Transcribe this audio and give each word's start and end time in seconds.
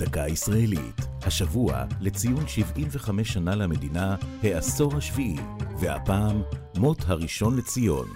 דקה 0.00 0.28
ישראלית, 0.28 1.00
השבוע 1.22 1.84
לציון 2.00 2.48
75 2.48 3.32
שנה 3.32 3.54
למדינה, 3.54 4.16
העשור 4.42 4.96
השביעי, 4.96 5.36
והפעם 5.80 6.42
מות 6.76 6.98
הראשון 7.06 7.56
לציון. 7.56 8.08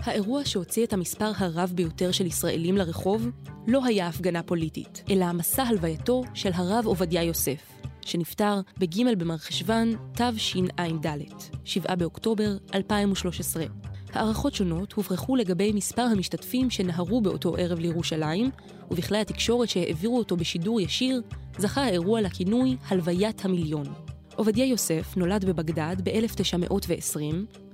האירוע 0.00 0.44
שהוציא 0.44 0.84
את 0.84 0.92
המספר 0.92 1.30
הרב 1.36 1.72
ביותר 1.74 2.12
של 2.12 2.26
ישראלים 2.26 2.76
לרחוב 2.76 3.28
לא 3.66 3.84
היה 3.84 4.08
הפגנה 4.08 4.42
פוליטית, 4.42 5.02
אלא 5.10 5.32
מסע 5.32 5.62
הלווייתו 5.62 6.22
של 6.34 6.50
הרב 6.54 6.86
עובדיה 6.86 7.22
יוסף, 7.22 7.72
שנפטר 8.00 8.60
בג' 8.78 9.18
במרחשוון 9.18 9.94
תשע"ד, 10.12 11.06
7 11.64 11.94
באוקטובר 11.94 12.56
2013. 12.74 13.64
הערכות 14.12 14.54
שונות 14.54 14.92
הוברחו 14.92 15.36
לגבי 15.36 15.72
מספר 15.72 16.02
המשתתפים 16.02 16.70
שנהרו 16.70 17.20
באותו 17.20 17.56
ערב 17.58 17.78
לירושלים, 17.78 18.50
ובכלי 18.90 19.18
התקשורת 19.18 19.68
שהעבירו 19.68 20.18
אותו 20.18 20.36
בשידור 20.36 20.80
ישיר, 20.80 21.22
זכה 21.58 21.84
האירוע 21.84 22.20
לכינוי 22.20 22.76
הלוויית 22.88 23.44
המיליון. 23.44 23.86
עובדיה 24.36 24.66
יוסף 24.66 25.16
נולד 25.16 25.44
בבגדד 25.44 25.96
ב-1920, 26.04 27.20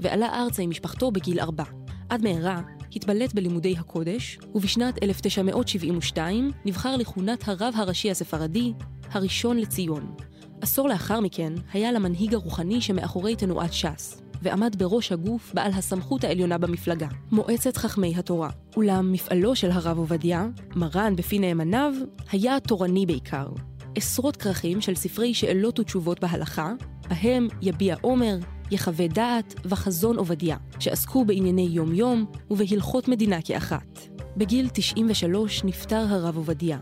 ועלה 0.01 0.43
ארצה 0.43 0.63
עם 0.63 0.71
משפחתו 0.71 1.11
בגיל 1.11 1.41
ארבע. 1.41 1.65
עד 2.09 2.23
מהרה 2.23 2.63
התבלט 2.97 3.35
בלימודי 3.35 3.75
הקודש, 3.79 4.39
ובשנת 4.55 5.03
1972 5.03 6.51
נבחר 6.65 6.97
לכהונת 6.97 7.49
הרב 7.49 7.75
הראשי 7.77 8.11
הספרדי, 8.11 8.73
הראשון 9.11 9.59
לציון. 9.59 10.15
עשור 10.61 10.89
לאחר 10.89 11.21
מכן 11.21 11.53
היה 11.73 11.93
למנהיג 11.93 12.35
הרוחני 12.35 12.81
שמאחורי 12.81 13.37
תנועת 13.37 13.73
ש"ס, 13.73 14.24
ועמד 14.45 14.77
בראש 14.79 15.13
הגוף 15.13 15.53
בעל 15.55 15.73
הסמכות 15.73 16.25
העליונה 16.25 16.59
במפלגה, 16.59 17.07
מועצת 17.33 17.77
חכמי 17.77 18.15
התורה. 18.17 18.51
אולם 18.77 19.13
מפעלו 19.13 19.57
של 19.57 19.71
הרב 19.71 19.99
עובדיה, 19.99 20.47
מרן 20.77 21.17
בפי 21.17 21.39
נאמניו, 21.39 21.95
היה 22.33 22.61
תורני 22.61 23.07
בעיקר. 23.07 23.47
עשרות 23.95 24.37
כרכים 24.37 24.81
של 24.81 24.95
ספרי 24.95 25.35
שאלות 25.35 25.81
ותשובות 25.81 26.21
בהלכה, 26.21 26.73
בהם 27.09 27.49
יביע 27.63 27.97
עומר, 28.01 28.37
יחווה 28.71 29.09
דעת 29.09 29.55
וחזון 29.65 30.17
עובדיה, 30.17 30.57
שעסקו 30.79 31.25
בענייני 31.25 31.69
יום-יום 31.71 32.25
ובהלכות 32.51 33.09
מדינה 33.09 33.43
כאחת. 33.43 34.01
בגיל 34.37 34.69
93 34.73 35.65
נפטר 35.65 36.07
הרב 36.09 36.37
עובדיה, 36.37 36.79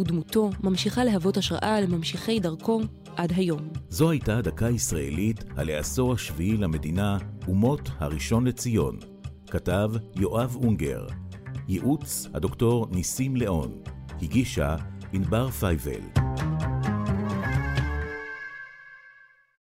ודמותו 0.00 0.50
ממשיכה 0.62 1.04
להוות 1.04 1.36
השראה 1.36 1.80
לממשיכי 1.80 2.40
דרכו 2.40 2.80
עד 3.18 3.32
היום. 3.36 3.68
זו 3.88 4.10
הייתה 4.10 4.42
דקה 4.42 4.70
ישראלית 4.70 5.44
על 5.56 5.68
העשור 5.68 6.12
השביעי 6.12 6.56
למדינה 6.56 7.18
ומות 7.48 7.90
הראשון 7.98 8.46
לציון. 8.46 8.98
כתב 9.50 9.90
יואב 10.16 10.56
אונגר. 10.56 11.06
ייעוץ 11.68 12.26
הדוקטור 12.34 12.86
ניסים 12.90 13.36
ליאון. 13.36 13.82
הגישה 14.22 14.76
ענבר 15.12 15.50
פייבל. 15.50 16.27